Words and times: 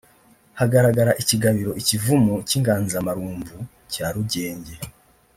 Hagaragara 0.59 1.11
ikigabiro 1.21 1.71
(ikivumu 1.81 2.33
cy’inganzamarumbu) 2.47 3.55
cya 3.93 4.05
Rugenge 4.15 4.73